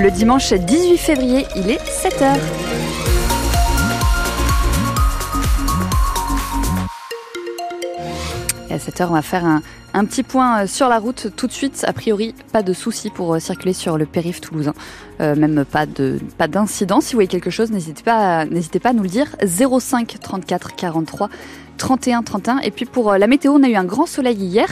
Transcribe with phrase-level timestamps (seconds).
[0.00, 2.36] Le dimanche 18 février, il est 7h.
[8.68, 9.62] Et à 7h, on va faire un,
[9.94, 11.84] un, petit point euh, sur la route tout de suite.
[11.88, 14.74] A priori, pas de soucis pour euh, circuler sur le périph' toulousain.
[15.20, 17.00] Euh, même pas de pas d'incident.
[17.00, 19.36] Si vous voyez quelque chose, n'hésitez pas, n'hésitez pas à nous le dire.
[19.44, 21.30] 05 34 43
[21.78, 22.58] 31 31.
[22.58, 24.68] Et puis pour la météo, on a eu un grand soleil hier.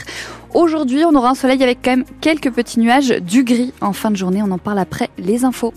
[0.53, 4.11] Aujourd'hui, on aura un soleil avec quand même quelques petits nuages, du gris en fin
[4.11, 4.41] de journée.
[4.43, 5.73] On en parle après les infos.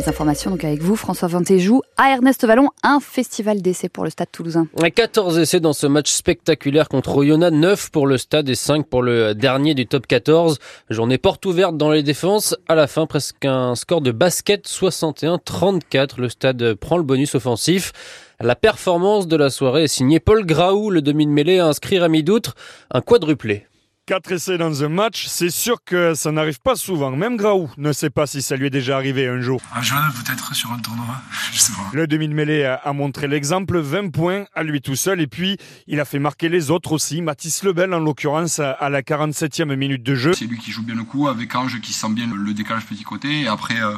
[0.00, 4.08] Les informations donc avec vous, François Ventéjou, à Ernest Vallon, un festival d'essais pour le
[4.08, 4.66] Stade toulousain.
[4.94, 9.02] 14 essais dans ce match spectaculaire contre Oyonnax, 9 pour le Stade et 5 pour
[9.02, 10.58] le dernier du top 14.
[10.88, 12.56] Journée porte ouverte dans les défenses.
[12.66, 16.18] À la fin, presque un score de basket 61-34.
[16.18, 17.92] Le Stade prend le bonus offensif.
[18.40, 22.54] La performance de la soirée est signée Paul Graou, le demi-mêlée a inscrit à mi-doutre
[22.90, 23.66] un quadruplé.
[24.10, 27.12] Quatre essais dans un match, c'est sûr que ça n'arrive pas souvent.
[27.12, 29.60] Même Graou ne sait pas si ça lui est déjà arrivé un jour.
[29.72, 31.06] Un jeune, peut-être sur un tournoi,
[31.52, 31.88] je sais pas.
[31.92, 35.20] Le demi de mêlée a montré l'exemple, 20 points à lui tout seul.
[35.20, 37.22] Et puis, il a fait marquer les autres aussi.
[37.22, 40.32] Mathis Lebel, en l'occurrence, à la 47e minute de jeu.
[40.32, 43.04] C'est lui qui joue bien le coup, avec Ange qui sent bien le décalage petit
[43.04, 43.42] côté.
[43.42, 43.94] Et après, euh,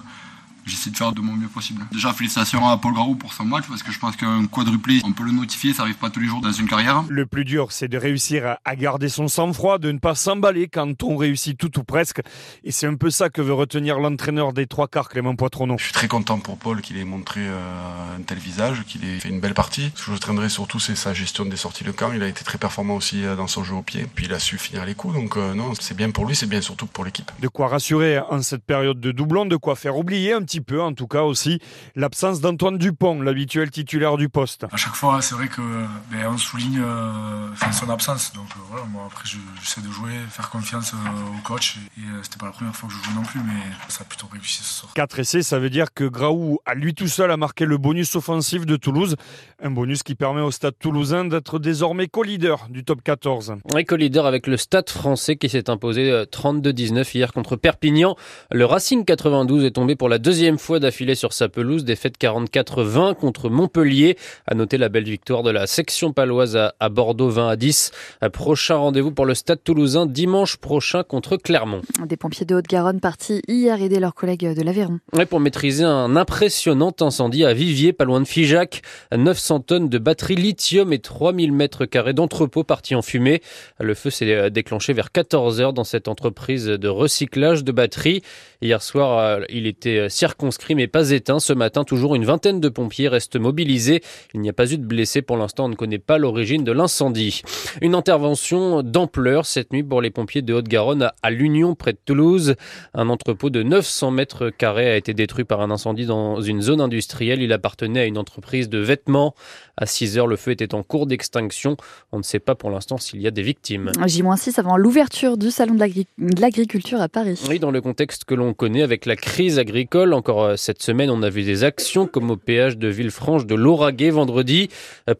[0.67, 1.83] j'essaie de faire de mon mieux possible.
[1.93, 5.13] Déjà, félicitations à Paul Garou pour son match, parce que je pense qu'un quadruplé, on
[5.13, 7.05] peut le notifier, ça arrive pas tous les jours dans une carrière.
[7.09, 11.03] Le plus dur, c'est de réussir à garder son sang-froid, de ne pas s'emballer quand
[11.03, 12.21] on réussit tout ou presque.
[12.65, 15.77] Et c'est un peu ça que veut retenir l'entraîneur des trois quarts, Clément Poitronneau.
[15.79, 19.19] Je suis très content pour Paul qu'il ait montré euh, un tel visage, qu'il ait
[19.19, 19.93] fait une belle partie.
[19.95, 22.13] Ce que je traînerai surtout, c'est sa gestion des sorties de camp.
[22.15, 24.07] Il a été très performant aussi euh, dans son jeu au pied.
[24.15, 25.15] Puis il a su finir les coups.
[25.15, 27.31] Donc euh, non, c'est bien pour lui, c'est bien surtout pour l'équipe.
[27.41, 30.83] De quoi rassurer en cette période de doublon, de quoi faire oublier un petit peu,
[30.83, 31.61] en tout cas aussi
[31.97, 34.67] l'absence d'Antoine Dupont, l'habituel titulaire du poste.
[34.73, 35.63] À chaque fois, c'est vrai que
[36.11, 38.33] ben, on souligne euh, son absence.
[38.35, 41.77] Donc euh, voilà, moi après j'essaie de jouer, faire confiance euh, au coach.
[41.97, 44.05] Et, et c'était pas la première fois que je joue non plus, mais ça a
[44.05, 44.93] plutôt réussi ce soir.
[44.95, 48.15] 4 essais, ça veut dire que Graou, à lui tout seul, a marqué le bonus
[48.17, 49.17] offensif de Toulouse.
[49.63, 53.55] Un bonus qui permet au stade toulousain d'être désormais co-leader du top 14.
[53.75, 58.17] Oui, co-leader avec le stade français qui s'est imposé 32-19 hier contre Perpignan.
[58.51, 63.15] Le Racing 92 est tombé pour la deuxième fois d'affilée sur sa pelouse, défaite 44-20
[63.15, 64.17] contre Montpellier.
[64.47, 67.93] À noter la belle victoire de la section paloise à, Bordeaux 20 à 10.
[68.33, 71.83] Prochain rendez-vous pour le Stade toulousain dimanche prochain contre Clermont.
[72.05, 74.99] Des pompiers de Haute-Garonne partis hier aider leurs collègues de l'Aveyron.
[75.31, 78.83] Pour maîtriser un impressionnant incendie à Vivier, pas loin de Figeac.
[79.17, 83.43] 900 tonnes de batterie lithium et 3000 mètres carrés d'entrepôt partis en fumée.
[83.79, 88.23] Le feu s'est déclenché vers 14 heures dans cette entreprise de recyclage de batteries.
[88.61, 91.41] Hier soir, il était circonscrit mais pas éteint.
[91.41, 94.03] Ce matin, toujours une vingtaine de pompiers restent mobilisés.
[94.33, 95.21] Il n'y a pas eu de blessés.
[95.21, 97.43] Pour l'instant, on ne connaît pas l'origine de l'incendie.
[97.83, 102.55] Une intervention d'ampleur cette nuit pour les pompiers de Haute-Garonne à l'Union, près de Toulouse.
[102.95, 106.81] Un entrepôt de 900 mètres carrés a été détruit par un incendie dans une zone
[106.81, 107.43] industrielle.
[107.43, 109.35] Il appartenait à une entreprise de vêtements.
[109.77, 111.77] À 6 heures, le feu était en cours d'extinction.
[112.13, 113.91] On ne sait pas pour l'instant s'il y a des victimes.
[114.07, 117.41] J-6 avant l'ouverture du salon de l'agriculture à Paris.
[117.49, 120.13] Oui, dans le contexte que l'on connaît avec la crise agricole.
[120.13, 124.11] Encore cette semaine, on a vu des actions comme au péage de Villefranche de Lauragais
[124.11, 124.69] vendredi.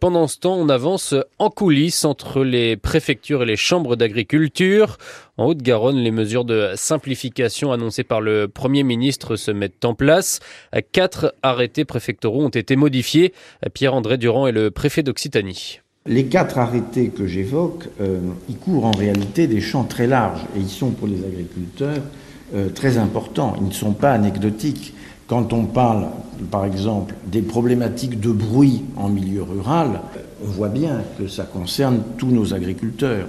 [0.01, 4.99] Pendant ce temps, on avance en coulisses entre les préfectures et les chambres d'agriculture.
[5.39, 10.41] En Haute-Garonne, les mesures de simplification annoncées par le Premier ministre se mettent en place.
[10.93, 13.33] Quatre arrêtés préfectoraux ont été modifiés.
[13.73, 15.81] Pierre-André Durand est le préfet d'Occitanie.
[16.05, 18.19] Les quatre arrêtés que j'évoque, euh,
[18.51, 22.03] ils couvrent en réalité des champs très larges et ils sont pour les agriculteurs
[22.55, 23.55] euh, très importants.
[23.59, 24.93] Ils ne sont pas anecdotiques.
[25.29, 26.09] Quand on parle,
[26.51, 30.03] par exemple, des problématiques de bruit en milieu rural,
[30.45, 33.29] on voit bien que ça concerne tous nos agriculteurs.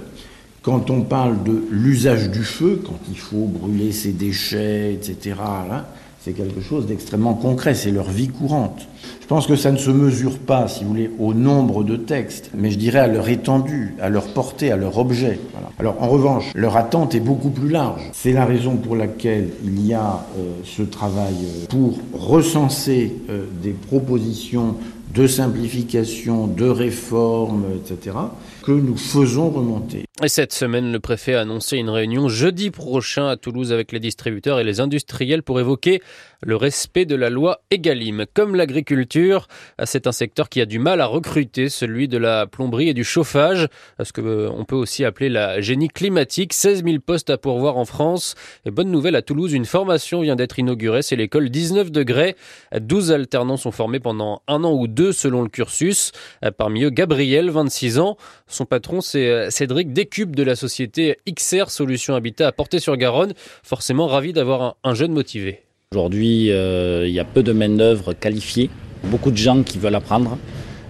[0.64, 5.36] Quand on parle de l'usage du feu, quand il faut brûler ses déchets, etc.,
[5.68, 5.84] là,
[6.22, 8.88] c'est quelque chose d'extrêmement concret, c'est leur vie courante.
[9.20, 12.50] Je pense que ça ne se mesure pas, si vous voulez, au nombre de textes,
[12.56, 15.38] mais je dirais à leur étendue, à leur portée, à leur objet.
[15.78, 18.00] Alors en revanche, leur attente est beaucoup plus large.
[18.14, 23.44] C'est la raison pour laquelle il y a euh, ce travail euh, pour recenser euh,
[23.62, 24.76] des propositions
[25.14, 28.16] de simplification, de réforme, etc.,
[28.62, 30.06] que nous faisons remonter.
[30.24, 34.00] Et cette semaine, le préfet a annoncé une réunion jeudi prochain à Toulouse avec les
[34.00, 36.00] distributeurs et les industriels pour évoquer
[36.40, 38.24] le respect de la loi Egalim.
[38.32, 39.48] Comme l'agriculture,
[39.84, 43.04] c'est un secteur qui a du mal à recruter, celui de la plomberie et du
[43.04, 43.68] chauffage,
[44.02, 46.54] ce que euh, on peut aussi appeler la génie climatique.
[46.54, 48.34] 16 000 postes à pourvoir en France.
[48.64, 52.34] Et bonne nouvelle à Toulouse, une formation vient d'être inaugurée, c'est l'école 19 degrés.
[52.74, 56.12] 12 alternants sont formés pendant un an ou deux selon le cursus.
[56.56, 58.16] Parmi eux, Gabriel, 26 ans.
[58.46, 63.32] Son patron, c'est Cédric Descu de la société XR Solutions Habitat à Portée-sur-Garonne.
[63.64, 65.62] Forcément ravi d'avoir un, jeune motivé.
[65.92, 68.70] Aujourd'hui, euh, il y a peu de main-d'œuvre qualifiée,
[69.04, 70.38] beaucoup de gens qui veulent apprendre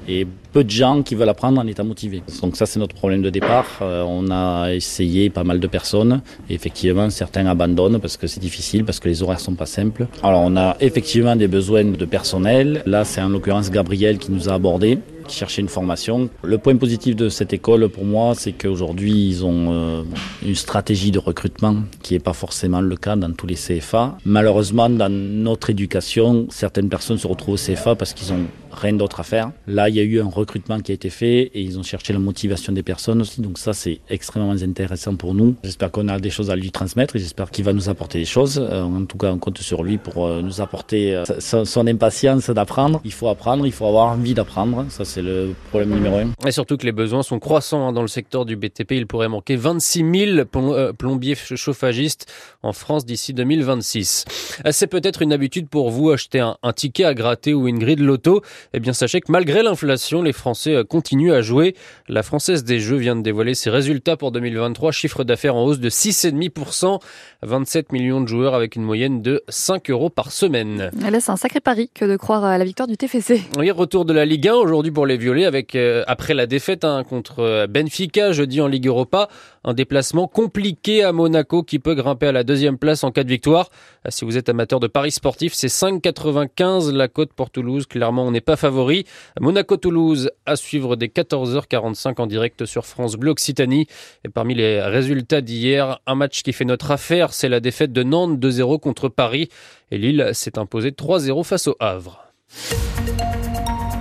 [0.06, 2.22] et peu de gens qui veulent apprendre en état motivé.
[2.42, 3.78] Donc ça c'est notre problème de départ.
[3.80, 6.20] Euh, on a essayé pas mal de personnes.
[6.50, 10.06] Et effectivement, certains abandonnent parce que c'est difficile, parce que les horaires sont pas simples.
[10.22, 12.82] Alors on a effectivement des besoins de personnel.
[12.84, 16.28] Là c'est en l'occurrence Gabriel qui nous a abordé qui cherchait une formation.
[16.42, 20.02] Le point positif de cette école pour moi, c'est qu'aujourd'hui, ils ont euh,
[20.44, 24.16] une stratégie de recrutement qui n'est pas forcément le cas dans tous les CFA.
[24.24, 29.20] Malheureusement, dans notre éducation, certaines personnes se retrouvent au CFA parce qu'ils ont rien d'autre
[29.20, 29.50] à faire.
[29.66, 32.12] Là, il y a eu un recrutement qui a été fait et ils ont cherché
[32.12, 33.40] la motivation des personnes aussi.
[33.40, 35.54] Donc ça, c'est extrêmement intéressant pour nous.
[35.62, 38.24] J'espère qu'on a des choses à lui transmettre et j'espère qu'il va nous apporter des
[38.24, 38.58] choses.
[38.58, 42.50] Euh, en tout cas, on compte sur lui pour euh, nous apporter euh, son, impatience
[42.50, 43.00] d'apprendre.
[43.04, 44.86] Il faut apprendre, il faut avoir envie d'apprendre.
[44.88, 46.32] Ça, c'est le problème numéro un.
[46.46, 48.92] Et surtout que les besoins sont croissants hein, dans le secteur du BTP.
[48.92, 52.26] Il pourrait manquer 26 000 plombiers chauffagistes
[52.62, 54.24] en France d'ici 2026.
[54.70, 57.96] C'est peut-être une habitude pour vous acheter un, un ticket à gratter ou une grille
[57.96, 58.42] de loto.
[58.72, 61.74] Eh bien, sachez que malgré l'inflation, les Français euh, continuent à jouer.
[62.08, 65.78] La Française des Jeux vient de dévoiler ses résultats pour 2023, chiffre d'affaires en hausse
[65.78, 67.00] de 6,5%,
[67.42, 70.90] 27 millions de joueurs avec une moyenne de 5 euros par semaine.
[71.00, 73.42] Là, c'est un sacré pari que de croire à la victoire du TFC.
[73.58, 76.84] Oui, retour de la Ligue 1 aujourd'hui pour les Violets avec euh, après la défaite
[76.84, 79.28] hein, contre euh, Benfica jeudi en Ligue Europa,
[79.64, 83.28] un déplacement compliqué à Monaco qui peut grimper à la deuxième place en cas de
[83.28, 83.70] victoire.
[84.08, 87.86] Si vous êtes amateur de paris sportifs, c'est 5,95 la cote pour Toulouse.
[87.86, 89.04] Clairement, on n'est pas favori.
[89.40, 93.86] Monaco-Toulouse à suivre dès 14h45 en direct sur France Bleu Occitanie.
[94.24, 98.02] Et parmi les résultats d'hier, un match qui fait notre affaire, c'est la défaite de
[98.02, 99.48] Nantes 2-0 contre Paris.
[99.90, 102.20] Et Lille s'est imposé 3-0 face au Havre.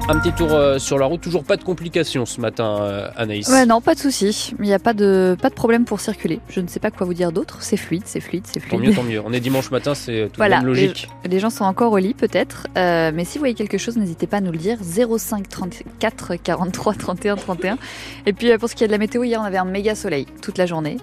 [0.09, 3.47] Un petit tour euh, sur la route, toujours pas de complications ce matin, euh, Anaïs.
[3.47, 4.53] Ouais, non, pas de souci.
[4.59, 6.41] Il n'y a pas de, pas de problème pour circuler.
[6.49, 7.59] Je ne sais pas quoi vous dire d'autre.
[7.61, 8.81] C'est fluide, c'est fluide, c'est fluide.
[8.81, 9.21] Tant mieux, tant mieux.
[9.25, 11.07] On est dimanche matin, c'est tout voilà, logique.
[11.23, 14.27] Les, gens sont encore au lit peut-être, euh, mais si vous voyez quelque chose, n'hésitez
[14.27, 14.77] pas à nous le dire.
[14.83, 17.77] 05 34 43 31 31.
[18.25, 20.25] Et puis pour ce qui est de la météo, hier on avait un méga soleil
[20.41, 20.97] toute la journée.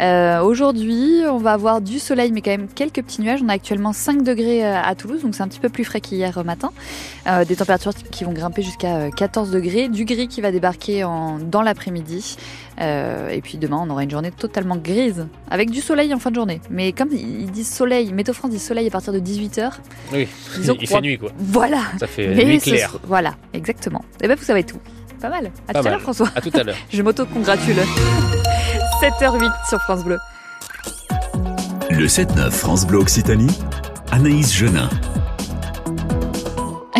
[0.00, 3.40] Aujourd'hui, on va avoir du soleil, mais quand même quelques petits nuages.
[3.42, 6.44] On a actuellement 5 degrés à Toulouse, donc c'est un petit peu plus frais qu'hier
[6.44, 6.70] matin.
[7.48, 11.38] des températures qui vont grimper jusqu'à 14 euh, degrés, du gris qui va débarquer en,
[11.38, 12.36] dans l'après-midi.
[12.80, 16.30] Euh, et puis demain, on aura une journée totalement grise, avec du soleil en fin
[16.30, 16.60] de journée.
[16.70, 19.72] Mais comme ils disent soleil, Météo France dit soleil à partir de 18h.
[20.12, 20.28] Oui,
[20.80, 21.30] il fait nuit quoi.
[21.38, 21.80] Voilà.
[21.98, 22.98] Ça fait nuit claire.
[23.04, 24.04] voilà, exactement.
[24.20, 24.78] Et eh bien vous savez tout.
[25.20, 25.50] Pas mal.
[25.68, 26.28] À tout à l'heure François.
[26.34, 26.76] À tout à l'heure.
[26.90, 27.76] Je m'auto-congratule.
[29.00, 30.18] 7h08 sur France Bleu.
[31.90, 33.58] Le 7-9 France Bleu Occitanie,
[34.10, 34.88] Anaïs Genin.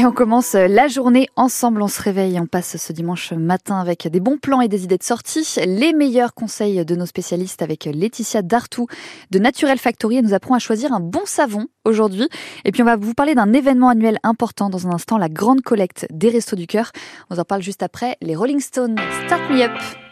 [0.04, 4.06] Et on commence la journée ensemble, on se réveille, on passe ce dimanche matin avec
[4.06, 7.86] des bons plans et des idées de sortie, les meilleurs conseils de nos spécialistes avec
[7.86, 8.86] Laetitia Dartou
[9.30, 10.16] de Naturel Factory.
[10.16, 12.28] Elle nous apprend à choisir un bon savon aujourd'hui.
[12.66, 15.62] Et puis on va vous parler d'un événement annuel important dans un instant, la grande
[15.62, 16.92] collecte des Restos du Cœur.
[17.30, 20.03] On en parle juste après, les Rolling Stones, Start Me Up.